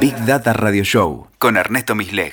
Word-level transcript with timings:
Big 0.00 0.14
Data 0.24 0.52
Radio 0.52 0.84
Show 0.84 1.26
con 1.38 1.56
Ernesto 1.56 1.94
Misleg. 1.94 2.32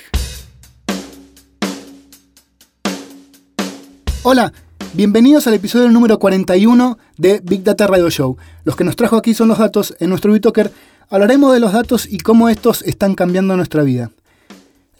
Hola, 4.22 4.52
bienvenidos 4.92 5.46
al 5.46 5.54
episodio 5.54 5.88
número 5.88 6.18
41 6.18 6.98
de 7.16 7.40
Big 7.42 7.64
Data 7.64 7.86
Radio 7.86 8.10
Show. 8.10 8.36
Los 8.64 8.76
que 8.76 8.84
nos 8.84 8.96
trajo 8.96 9.16
aquí 9.16 9.34
son 9.34 9.48
los 9.48 9.58
datos 9.58 9.96
en 9.98 10.10
nuestro 10.10 10.32
BitToker. 10.32 10.72
Hablaremos 11.08 11.52
de 11.52 11.60
los 11.60 11.72
datos 11.72 12.06
y 12.08 12.18
cómo 12.18 12.48
estos 12.48 12.82
están 12.82 13.14
cambiando 13.14 13.56
nuestra 13.56 13.82
vida. 13.82 14.10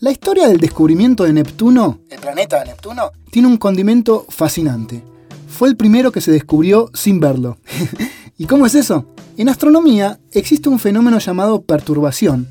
La 0.00 0.10
historia 0.10 0.48
del 0.48 0.58
descubrimiento 0.58 1.24
de 1.24 1.32
Neptuno, 1.32 2.00
el 2.10 2.18
planeta 2.18 2.60
de 2.60 2.66
Neptuno, 2.66 3.12
tiene 3.30 3.48
un 3.48 3.56
condimento 3.56 4.26
fascinante. 4.28 5.04
Fue 5.46 5.68
el 5.68 5.76
primero 5.76 6.10
que 6.10 6.20
se 6.20 6.32
descubrió 6.32 6.90
sin 6.94 7.20
verlo. 7.20 7.58
¿Y 8.40 8.46
cómo 8.46 8.64
es 8.64 8.74
eso? 8.74 9.04
En 9.36 9.50
astronomía 9.50 10.18
existe 10.32 10.70
un 10.70 10.78
fenómeno 10.78 11.18
llamado 11.18 11.60
perturbación, 11.60 12.48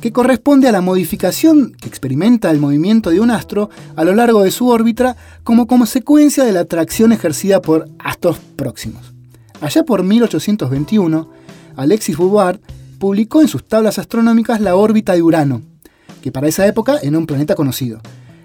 que 0.00 0.10
corresponde 0.10 0.68
a 0.68 0.72
la 0.72 0.80
modificación 0.80 1.76
que 1.78 1.86
experimenta 1.86 2.50
el 2.50 2.58
movimiento 2.58 3.10
de 3.10 3.20
un 3.20 3.30
astro 3.30 3.68
a 3.94 4.04
lo 4.04 4.14
largo 4.14 4.42
de 4.42 4.50
su 4.50 4.68
órbita 4.68 5.18
como 5.44 5.66
consecuencia 5.66 6.44
de 6.44 6.52
la 6.52 6.60
atracción 6.60 7.12
ejercida 7.12 7.60
por 7.60 7.90
astros 7.98 8.38
próximos. 8.56 9.12
Allá 9.60 9.84
por 9.84 10.02
1821, 10.02 11.28
Alexis 11.76 12.16
Bouvard 12.16 12.60
publicó 12.98 13.42
en 13.42 13.48
sus 13.48 13.68
tablas 13.68 13.98
astronómicas 13.98 14.62
la 14.62 14.76
órbita 14.76 15.12
de 15.12 15.20
Urano, 15.20 15.60
que 16.22 16.32
para 16.32 16.48
esa 16.48 16.66
época 16.66 17.00
era 17.02 17.18
un 17.18 17.26
planeta 17.26 17.54
conocido. 17.54 18.00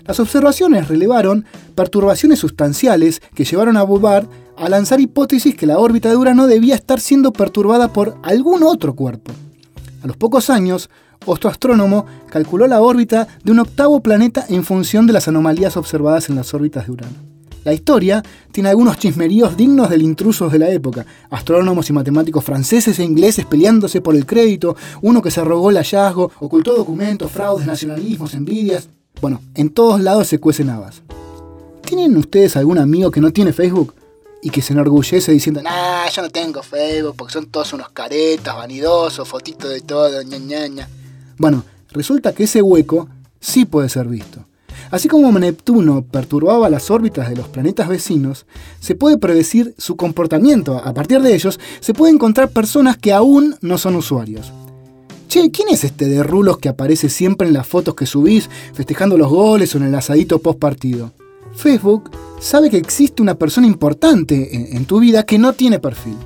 Las 0.06 0.20
observaciones 0.20 0.90
relevaron 0.90 1.46
perturbaciones 1.76 2.40
sustanciales 2.40 3.22
que 3.34 3.46
llevaron 3.46 3.78
a 3.78 3.84
Bouvard 3.84 4.28
a 4.58 4.70
lanzar 4.70 5.00
hipótesis 5.00 5.56
que 5.56 5.66
la 5.66 5.80
órbita 5.80 6.10
de 6.10 6.16
Urano 6.16 6.48
debía 6.48 6.76
estar 6.76 7.00
siendo 7.00 7.34
perturbada 7.34 7.92
por 7.92 8.18
algún 8.24 8.64
otro 8.64 8.96
cuerpo. 8.96 9.32
A 10.04 10.08
los 10.08 10.18
pocos 10.18 10.50
años, 10.50 10.90
otro 11.26 11.50
astrónomo 11.50 12.06
calculó 12.30 12.68
la 12.68 12.82
órbita 12.82 13.28
de 13.44 13.52
un 13.52 13.60
octavo 13.60 14.02
planeta 14.02 14.46
en 14.50 14.64
función 14.64 15.08
de 15.08 15.14
las 15.14 15.28
anomalías 15.28 15.78
observadas 15.78 16.30
en 16.30 16.36
las 16.36 16.54
órbitas 16.54 16.86
de 16.86 16.92
Urano. 16.92 17.34
La 17.64 17.74
historia 17.74 18.22
tiene 18.52 18.70
algunos 18.70 18.98
chismeríos 18.98 19.56
dignos 19.56 19.90
del 19.90 20.02
intrusos 20.02 20.52
de 20.52 20.60
la 20.60 20.70
época. 20.70 21.06
Astrónomos 21.30 21.90
y 21.90 21.94
matemáticos 21.94 22.44
franceses 22.44 23.00
e 23.00 23.06
ingleses 23.06 23.46
peleándose 23.46 24.02
por 24.02 24.16
el 24.16 24.26
crédito, 24.26 24.76
uno 25.02 25.22
que 25.22 25.32
se 25.32 25.40
arrogó 25.40 25.70
el 25.70 25.78
hallazgo, 25.78 26.30
ocultó 26.40 26.76
documentos, 26.76 27.32
fraudes, 27.32 27.66
nacionalismos, 27.66 28.34
envidias. 28.34 28.90
Bueno, 29.22 29.40
en 29.56 29.70
todos 29.70 30.02
lados 30.02 30.28
se 30.28 30.40
cuecen 30.40 30.70
habas. 30.70 31.04
¿Tienen 31.86 32.18
ustedes 32.18 32.58
algún 32.58 32.80
amigo 32.80 33.12
que 33.12 33.22
no 33.22 33.32
tiene 33.32 33.54
Facebook? 33.54 33.94
Y 34.46 34.50
que 34.50 34.62
se 34.62 34.74
enorgullece 34.74 35.32
diciendo, 35.32 35.62
nah, 35.64 36.08
yo 36.10 36.22
no 36.22 36.30
tengo 36.30 36.62
Facebook 36.62 37.16
porque 37.18 37.34
son 37.34 37.46
todos 37.46 37.72
unos 37.72 37.90
caretas, 37.90 38.56
vanidosos, 38.56 39.28
fotitos 39.28 39.70
de 39.70 39.80
todo, 39.82 40.22
ña, 40.22 40.38
ña, 40.38 40.68
ña. 40.68 40.90
Bueno, 41.38 41.64
resulta 41.92 42.34
que 42.34 42.44
ese 42.44 42.62
hueco 42.62 43.08
sí 43.40 43.64
puede 43.64 43.88
ser 43.88 44.08
visto. 44.08 44.46
Así 44.92 45.08
como 45.08 45.32
Neptuno 45.40 46.04
perturbaba 46.04 46.70
las 46.70 46.92
órbitas 46.92 47.30
de 47.30 47.36
los 47.36 47.48
planetas 47.48 47.88
vecinos, 47.88 48.46
se 48.80 48.96
puede 48.96 49.18
predecir 49.18 49.74
su 49.78 49.96
comportamiento. 49.96 50.78
A 50.84 50.94
partir 50.94 51.22
de 51.22 51.34
ellos, 51.34 51.60
se 51.80 51.94
puede 51.94 52.14
encontrar 52.14 52.50
personas 52.50 52.98
que 52.98 53.14
aún 53.14 53.56
no 53.62 53.78
son 53.78 53.96
usuarios. 53.96 54.52
Che, 55.30 55.50
¿quién 55.52 55.70
es 55.70 55.84
este 55.84 56.08
de 56.08 56.22
rulos 56.22 56.60
que 56.60 56.70
aparece 56.70 57.10
siempre 57.10 57.48
en 57.48 57.54
las 57.54 57.66
fotos 57.66 57.96
que 57.96 58.06
subís, 58.06 58.50
festejando 58.74 59.18
los 59.18 59.30
goles 59.30 59.74
o 59.74 59.80
en 59.80 59.86
el 59.86 59.96
asadito 59.96 60.38
post 60.40 60.60
partido? 60.60 61.12
Facebook 61.56 62.12
sabe 62.40 62.70
que 62.70 62.78
existe 62.78 63.22
una 63.22 63.36
persona 63.36 63.68
importante 63.68 64.76
en, 64.76 64.86
tu 64.86 65.00
vida 65.00 65.24
que 65.24 65.38
no 65.38 65.54
tiene 65.54 65.80
perfil. 65.80 66.18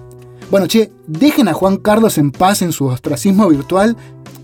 Bueno, 0.49 0.67
che, 0.67 0.91
dejen 1.07 1.47
a 1.47 1.53
Juan 1.53 1.77
Carlos 1.77 2.17
en 2.17 2.31
paz 2.31 2.61
en 2.61 2.71
su 2.71 2.85
ostracismo 2.85 3.49
virtual 3.49 3.97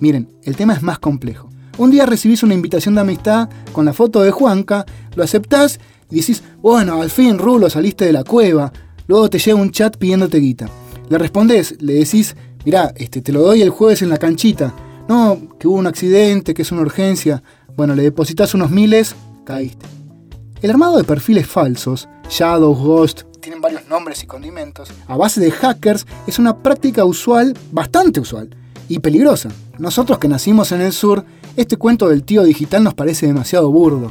Miren, 0.04 0.28
el 0.44 0.58
tema 0.58 0.74
es 0.74 0.84
más 0.84 1.00
complejo. 1.00 1.50
Un 1.78 1.90
día 1.90 2.06
recibís 2.06 2.44
una 2.44 2.54
invitación 2.54 2.94
de 2.94 3.00
amistad 3.00 3.48
con 3.72 3.86
la 3.86 3.94
foto 3.94 4.22
de 4.22 4.32
Juanca, 4.32 4.86
lo 5.16 5.24
aceptás 5.24 5.80
y 6.12 6.18
decís, 6.18 6.44
bueno, 6.62 7.02
al 7.02 7.10
fin, 7.10 7.38
Rulo, 7.38 7.70
saliste 7.70 8.04
de 8.04 8.12
la 8.12 8.26
cueva. 8.26 8.74
Luego 9.08 9.30
te 9.30 9.40
llega 9.40 9.56
un 9.56 9.72
chat 9.72 9.96
pidiéndote 9.96 10.40
guita. 10.40 10.70
Le 11.08 11.18
respondés, 11.18 11.82
le 11.82 11.94
decís, 11.94 12.36
mirá, 12.66 12.94
este, 12.98 13.22
te 13.22 13.32
lo 13.32 13.44
doy 13.44 13.62
el 13.62 13.70
jueves 13.70 14.02
en 14.02 14.10
la 14.10 14.18
canchita. 14.18 14.74
No, 15.08 15.40
que 15.58 15.70
hubo 15.70 15.78
un 15.78 15.88
accidente, 15.88 16.54
que 16.54 16.64
es 16.64 16.72
una 16.74 16.82
urgencia. 16.82 17.42
Bueno, 17.78 17.96
le 17.96 18.04
depositas 18.04 18.54
unos 18.54 18.70
miles, 18.70 19.16
caíste. 19.46 19.86
El 20.64 20.70
armado 20.70 20.96
de 20.96 21.04
perfiles 21.04 21.46
falsos, 21.46 22.08
Shadow, 22.30 22.74
Ghost, 22.74 23.24
tienen 23.42 23.60
varios 23.60 23.86
nombres 23.90 24.24
y 24.24 24.28
condimentos, 24.28 24.88
a 25.08 25.18
base 25.18 25.42
de 25.42 25.52
hackers, 25.52 26.08
es 26.26 26.40
una 26.40 26.60
práctica 26.60 27.04
usual, 27.04 27.54
bastante 27.74 28.22
usual 28.22 28.56
y 28.88 29.00
peligrosa. 29.00 29.50
Nosotros 29.78 30.20
que 30.20 30.30
nacimos 30.30 30.72
en 30.72 30.80
el 30.80 30.94
sur, 30.94 31.26
este 31.58 31.76
cuento 31.76 32.08
del 32.08 32.24
tío 32.24 32.44
digital 32.44 32.82
nos 32.82 32.94
parece 32.94 33.28
demasiado 33.28 33.70
burdo. 33.72 34.10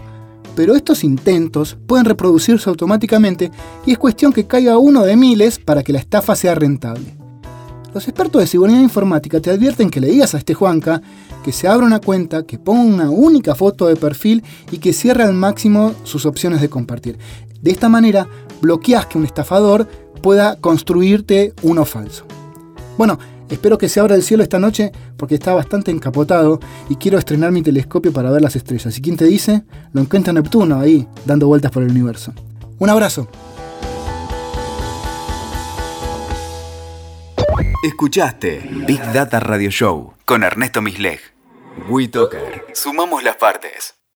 Pero 0.54 0.76
estos 0.76 1.04
intentos 1.04 1.78
pueden 1.86 2.04
reproducirse 2.04 2.68
automáticamente 2.68 3.50
y 3.86 3.92
es 3.92 3.98
cuestión 3.98 4.34
que 4.34 4.46
caiga 4.46 4.76
uno 4.76 5.04
de 5.04 5.16
miles 5.16 5.58
para 5.58 5.82
que 5.82 5.94
la 5.94 6.00
estafa 6.00 6.36
sea 6.36 6.54
rentable. 6.54 7.21
Los 7.94 8.08
expertos 8.08 8.40
de 8.40 8.46
seguridad 8.46 8.80
informática 8.80 9.40
te 9.40 9.50
advierten 9.50 9.90
que 9.90 10.00
le 10.00 10.08
digas 10.08 10.34
a 10.34 10.38
este 10.38 10.54
Juanca 10.54 11.02
que 11.44 11.52
se 11.52 11.68
abra 11.68 11.86
una 11.86 12.00
cuenta, 12.00 12.44
que 12.44 12.58
ponga 12.58 12.80
una 12.80 13.10
única 13.10 13.54
foto 13.54 13.86
de 13.86 13.96
perfil 13.96 14.42
y 14.70 14.78
que 14.78 14.94
cierre 14.94 15.24
al 15.24 15.34
máximo 15.34 15.94
sus 16.02 16.24
opciones 16.24 16.62
de 16.62 16.70
compartir. 16.70 17.18
De 17.60 17.70
esta 17.70 17.90
manera, 17.90 18.26
bloqueas 18.62 19.06
que 19.06 19.18
un 19.18 19.24
estafador 19.24 19.86
pueda 20.22 20.56
construirte 20.56 21.52
uno 21.62 21.84
falso. 21.84 22.24
Bueno, 22.96 23.18
Espero 23.52 23.76
que 23.76 23.90
se 23.90 24.00
abra 24.00 24.14
el 24.14 24.22
cielo 24.22 24.42
esta 24.42 24.58
noche 24.58 24.92
porque 25.18 25.34
está 25.34 25.52
bastante 25.52 25.90
encapotado 25.90 26.58
y 26.88 26.96
quiero 26.96 27.18
estrenar 27.18 27.52
mi 27.52 27.60
telescopio 27.60 28.10
para 28.10 28.30
ver 28.30 28.40
las 28.40 28.56
estrellas. 28.56 28.96
¿Y 28.96 29.02
quién 29.02 29.18
te 29.18 29.26
dice? 29.26 29.64
Lo 29.92 30.00
encuentra 30.00 30.32
Neptuno 30.32 30.80
ahí, 30.80 31.06
dando 31.26 31.48
vueltas 31.48 31.70
por 31.70 31.82
el 31.82 31.90
universo. 31.90 32.32
Un 32.78 32.88
abrazo. 32.88 33.28
Escuchaste 37.82 38.62
Big 38.86 39.00
Data 39.12 39.40
Radio 39.40 39.68
Show 39.68 40.14
con 40.24 40.44
Ernesto 40.44 40.80
Misleg. 40.80 41.18
WeToker. 41.88 42.66
Sumamos 42.74 43.24
las 43.24 43.34
partes. 43.34 44.01